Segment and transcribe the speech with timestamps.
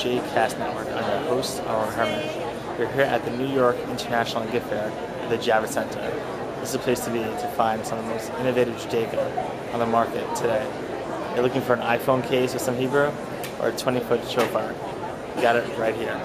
[0.00, 0.86] JCast Network.
[0.88, 2.78] I'm your host, Aaron Herman.
[2.78, 6.00] We're here at the New York International Gift Fair at the Javits Center.
[6.60, 9.80] This is a place to be to find some of the most innovative Judaica on
[9.80, 10.66] the market today.
[11.34, 13.10] You're looking for an iPhone case with some Hebrew
[13.60, 14.74] or a 20-foot shofar.
[15.36, 16.20] You got it right here.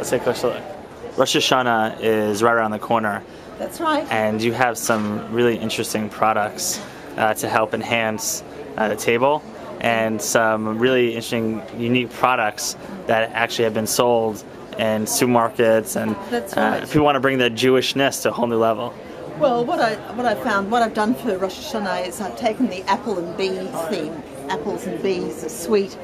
[0.00, 1.18] Let's take a closer look.
[1.18, 3.22] Rosh Hashanah is right around the corner,
[3.58, 4.10] That's right.
[4.10, 6.80] and you have some really interesting products
[7.18, 8.42] uh, to help enhance
[8.78, 9.42] uh, the table
[9.82, 12.78] and some really interesting unique products
[13.08, 14.42] that actually have been sold
[14.78, 18.56] in supermarkets and That's uh, people want to bring their Jewishness to a whole new
[18.56, 18.94] level.
[19.38, 22.68] Well, what I what I found, what I've done for Rosh Hashanah is I've taken
[22.68, 23.50] the apple and bee
[23.90, 24.22] theme.
[24.48, 25.98] Apples and bees are sweet.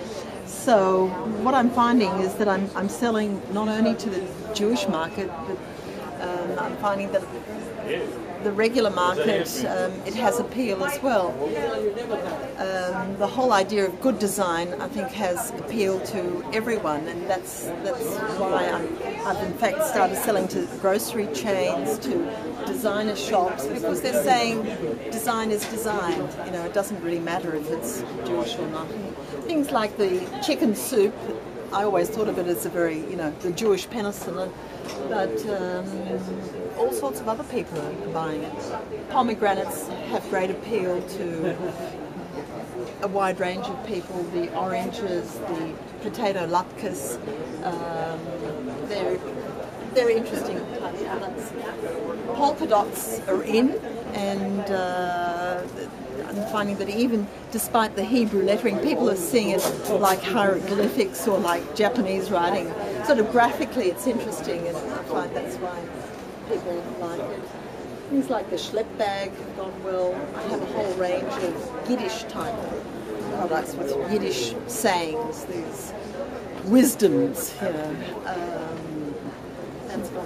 [0.66, 1.06] So
[1.44, 5.56] what I'm finding is that I'm, I'm selling not only to the Jewish market, but
[6.20, 7.22] um, I'm finding that
[8.42, 11.28] the regular market um, it has appeal as well.
[12.58, 17.66] Um, the whole idea of good design, I think, has appeal to everyone, and that's
[17.84, 18.04] that's
[18.40, 18.88] why I'm,
[19.24, 22.28] I've in fact started selling to grocery chains, to
[22.76, 24.62] designer shops, because they're saying
[25.10, 26.18] design is design.
[26.44, 28.86] You know, it doesn't really matter if it's Jewish or not.
[29.50, 30.12] Things like the
[30.46, 31.14] chicken soup,
[31.72, 34.52] I always thought of it as a very, you know, the Jewish penicillin,
[35.08, 35.86] but um,
[36.78, 38.54] all sorts of other people are buying it.
[39.08, 41.56] Pomegranates have great appeal to
[43.02, 44.22] a wide range of people.
[44.34, 47.16] The oranges, the potato latkes,
[47.64, 48.20] um,
[48.88, 49.18] they're
[49.96, 50.60] they're interesting.
[52.34, 53.70] Polka dots are in,
[54.12, 55.62] and uh,
[56.28, 61.38] I'm finding that even despite the Hebrew lettering, people are seeing it like hieroglyphics or
[61.38, 62.70] like Japanese writing.
[63.06, 65.80] Sort of graphically, it's interesting, and I find that's why
[66.50, 67.42] people like it.
[68.10, 70.14] Things like the schlepp bag have gone well.
[70.36, 72.54] I have a whole range of Yiddish type
[73.32, 75.92] products with Yiddish sayings, these
[76.66, 77.96] wisdoms, you know.
[78.26, 78.96] Um,
[79.96, 80.25] that's gone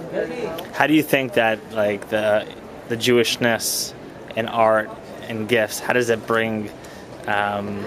[0.73, 2.47] How do you think that like the
[2.89, 3.93] the Jewishness
[4.35, 4.89] and art
[5.29, 6.69] and gifts, how does it bring
[7.27, 7.77] um,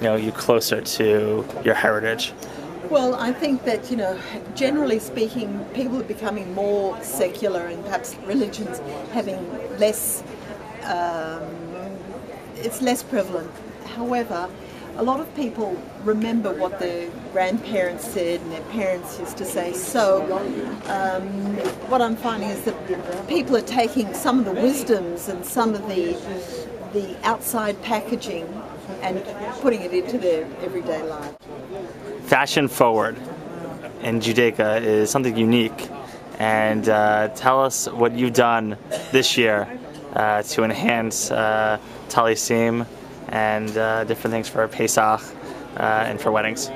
[0.00, 2.32] you know you closer to your heritage?
[2.90, 4.18] Well, I think that, you know,
[4.54, 8.78] generally speaking, people are becoming more secular and perhaps religions
[9.10, 9.40] having
[9.78, 10.22] less,
[10.82, 11.42] um,
[12.56, 13.50] it's less prevalent.
[13.96, 14.50] However,
[14.96, 19.72] a lot of people remember what their grandparents said and their parents used to say.
[19.72, 20.22] So,
[20.86, 21.26] um,
[21.90, 25.82] what I'm finding is that people are taking some of the wisdoms and some of
[25.88, 26.16] the
[26.92, 28.46] the outside packaging
[29.02, 29.20] and
[29.60, 31.34] putting it into their everyday life.
[32.22, 33.16] Fashion forward
[34.02, 35.88] in Judaica is something unique,
[36.38, 38.78] and uh, tell us what you've done
[39.10, 39.66] this year
[40.14, 42.86] uh, to enhance uh, Talisim
[43.26, 45.20] and uh, different things for Pesach
[45.76, 46.70] uh, and for weddings.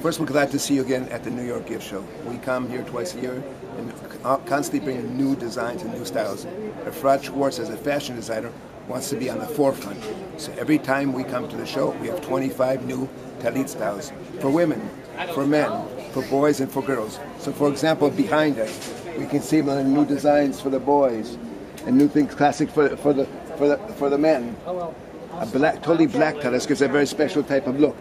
[0.00, 2.06] First, we're glad to see you again at the New York Gift Show.
[2.24, 3.42] We come here twice a year
[3.78, 3.92] and
[4.22, 6.44] uh, constantly bring new designs and new styles.
[6.84, 8.52] Efrat Schwartz, as a fashion designer,
[8.86, 9.98] wants to be on the forefront.
[10.36, 13.08] So every time we come to the show, we have 25 new
[13.40, 14.88] talit styles for women,
[15.34, 15.68] for men,
[16.12, 17.18] for boys, and for girls.
[17.40, 21.36] So, for example, behind us, we can see new designs for the boys
[21.86, 23.26] and new things classic for, for the
[23.56, 24.56] for the for the men.
[24.64, 27.96] A black, totally black talis gives a very special type of look.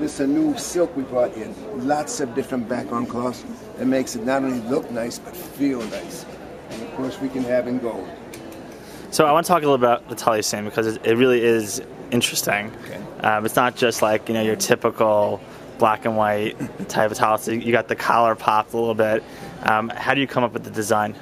[0.00, 1.54] This is a new silk we brought in.
[1.86, 3.44] Lots of different background cloths
[3.76, 6.24] that makes it not only look nice but feel nice.
[6.70, 8.08] And of course, we can have in gold.
[9.10, 12.72] So I want to talk a little about the Talisim because it, really is interesting.
[12.84, 13.02] Okay.
[13.20, 15.38] Um, it's not just like you know your typical
[15.78, 16.56] black and white
[16.88, 17.46] type of talis.
[17.46, 19.22] You got the collar popped a little bit.
[19.64, 21.14] Um, how do you come up with the design?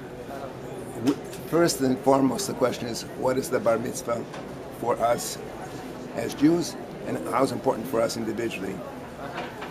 [1.49, 4.25] First and foremost, the question is what is the bar mitzvah
[4.79, 5.37] for us
[6.15, 6.77] as Jews,
[7.09, 8.75] and how is it important for us individually?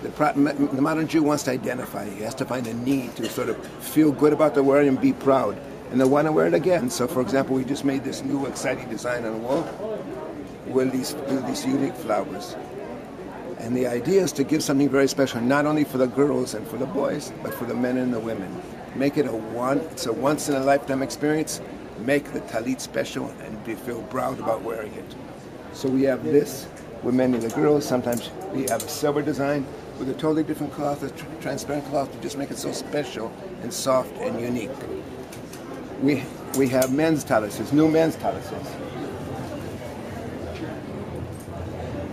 [0.01, 0.09] The,
[0.73, 2.05] the modern Jew wants to identify.
[2.09, 4.99] He has to find a need to sort of feel good about the wear and
[4.99, 5.57] be proud.
[5.91, 6.89] And they want to wear it again.
[6.89, 9.63] So, for example, we just made this new exciting design on the wall
[10.65, 12.55] with these, with these unique flowers.
[13.59, 16.67] And the idea is to give something very special, not only for the girls and
[16.67, 18.61] for the boys, but for the men and the women.
[18.95, 21.61] Make it a one, it's a once in a lifetime experience.
[21.99, 25.15] Make the talit special and be, feel proud about wearing it.
[25.73, 26.67] So we have this
[27.03, 27.85] with many of the girls.
[27.85, 29.65] Sometimes we have a silver design
[29.99, 33.31] with a totally different cloth, a tr- transparent cloth to just make it so special
[33.61, 34.71] and soft and unique.
[36.01, 36.23] We,
[36.57, 38.65] we have men's talises, new men's talises.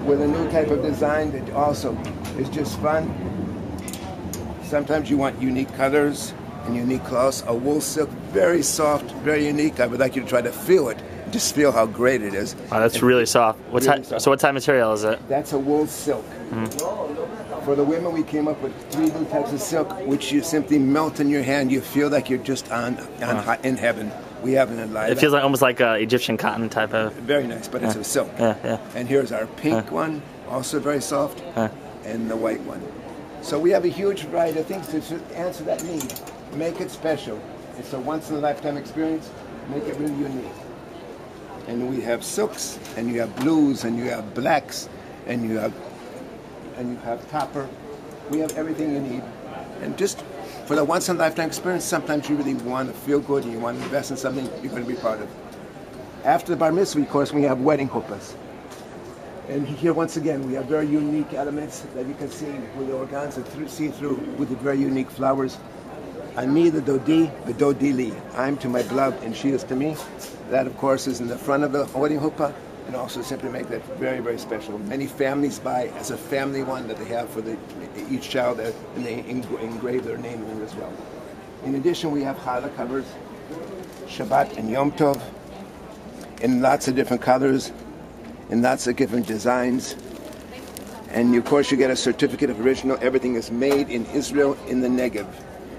[0.06, 1.96] With a new type of design that also
[2.38, 3.12] is just fun.
[4.62, 6.34] Sometimes you want unique colors
[6.64, 7.42] and unique cloths.
[7.46, 9.80] A wool silk, very soft, very unique.
[9.80, 10.98] I would like you to try to feel it.
[11.34, 12.54] Just feel how great it is.
[12.70, 13.58] Wow, that's And really soft.
[13.70, 14.22] What Really soft.
[14.22, 15.18] So what type of material is it?
[15.28, 16.24] That's a wool silk.
[17.64, 20.78] For the women, we came up with three new types of silk, which you simply
[20.78, 21.72] melt in your hand.
[21.72, 24.12] You feel like you're just on, on hi- in heaven.
[24.44, 25.10] We have it in live.
[25.10, 27.12] It feels like almost like uh, Egyptian cotton type of.
[27.14, 28.30] very nice, but it's a silk.
[28.38, 28.78] Yeah, yeah.
[28.94, 31.68] And here's our pink one, also very soft, Huh.
[32.04, 32.80] and the white one.
[33.42, 36.14] So we have a huge variety of things to answer that need.
[36.54, 37.40] Make it special.
[37.76, 39.28] It's a once in a lifetime experience.
[39.68, 40.52] Make it really unique.
[41.66, 44.88] And we have silks, and you have blues, and you have blacks,
[45.26, 45.72] and you have
[46.76, 47.68] and you have copper.
[48.30, 49.22] We have everything you need.
[49.80, 50.22] And just
[50.66, 53.52] for the once in a lifetime experience, sometimes you really want to feel good and
[53.52, 55.28] you want to invest in something you're going to be proud of.
[56.24, 58.34] After the bar mitzvah, of course, we have wedding chuppahs.
[59.48, 62.46] And here, once again, we have very unique elements that you can see
[62.78, 65.58] with the organza through, see through with the very unique flowers.
[66.36, 68.12] Ani the dodi, the dodili.
[68.36, 69.96] I'm to my beloved, and she is to me.
[70.50, 72.52] That, of course, is in the front of the wedding chuppah,
[72.88, 74.78] and also simply make that very, very special.
[74.80, 77.56] Many families buy as a family one that they have for the,
[78.10, 80.92] each child, and they engra- engrave their name in it as well.
[81.64, 83.06] In addition, we have challah covers,
[84.06, 85.22] Shabbat and Yom Tov,
[86.42, 87.70] in lots of different colors,
[88.50, 89.94] in lots of different designs.
[91.10, 92.98] And of course, you get a certificate of original.
[93.00, 95.28] Everything is made in Israel in the Negev.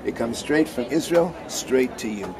[0.05, 2.33] It comes straight from Israel, straight to you.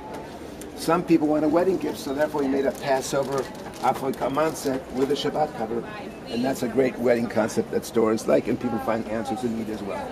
[0.76, 3.44] Some people want a wedding gift, so therefore we made a Passover
[3.82, 4.12] Afro
[4.54, 5.84] set with a Shabbat cover.
[6.28, 9.70] And that's a great wedding concept that stores like, and people find answers in need
[9.70, 10.06] as well.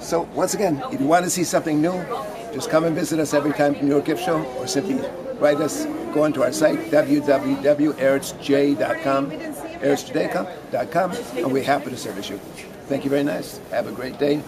[0.00, 1.92] So once again, if you want to see something new,
[2.52, 4.98] just come and visit us every time New York Gift Show, or simply
[5.38, 12.38] write us, go onto our site, www.eritzj.com, eritzj.com, and we're happy to service you.
[12.86, 13.60] Thank you very nice.
[13.70, 14.42] Have a great day,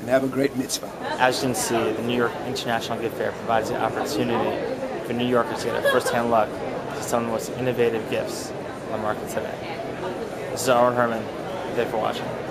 [0.00, 0.90] and have a great mitzvah.
[1.18, 5.26] As you can see, the New York International Gift Fair provides the opportunity for New
[5.26, 8.50] Yorkers to get a first-hand look to some of the most innovative gifts
[8.86, 9.54] on the market today.
[10.50, 11.22] This is Owen Herman.
[11.74, 12.49] Thank you for watching.